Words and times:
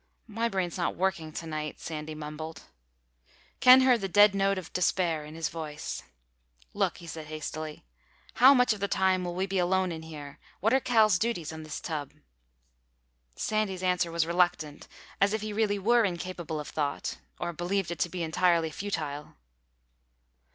"My 0.25 0.49
brain's 0.49 0.79
not 0.79 0.95
working 0.95 1.31
tonight," 1.31 1.79
Sandy 1.79 2.15
mumbled. 2.15 2.63
Ken 3.59 3.81
heard 3.81 4.01
the 4.01 4.07
dead 4.07 4.33
note 4.33 4.57
of 4.57 4.73
despair 4.73 5.23
in 5.23 5.35
his 5.35 5.49
voice. 5.49 6.01
"Look," 6.73 6.97
he 6.97 7.05
said 7.05 7.27
hastily, 7.27 7.83
"how 8.33 8.55
much 8.55 8.73
of 8.73 8.79
the 8.79 8.87
time 8.87 9.23
will 9.23 9.35
we 9.35 9.45
be 9.45 9.59
alone 9.59 9.91
in 9.91 10.01
here? 10.01 10.39
What 10.59 10.73
are 10.73 10.79
Cal's 10.79 11.19
duties 11.19 11.53
on 11.53 11.61
this 11.61 11.79
tub?" 11.79 12.13
Sandy's 13.35 13.83
answer 13.83 14.11
was 14.11 14.25
reluctant, 14.25 14.87
as 15.21 15.33
if 15.33 15.41
he 15.41 15.53
really 15.53 15.77
were 15.77 16.03
incapable 16.03 16.59
of 16.59 16.69
thought—or 16.69 17.53
believed 17.53 17.91
it 17.91 17.99
to 17.99 18.09
be 18.09 18.23
entirely 18.23 18.71
futile. 18.71 19.35